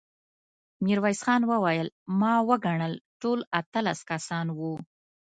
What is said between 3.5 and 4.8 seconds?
اتلس کسان وو.